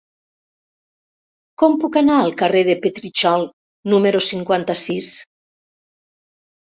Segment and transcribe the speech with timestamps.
[1.63, 3.47] Com puc anar al carrer de Petritxol
[3.95, 5.11] número cinquanta-sis?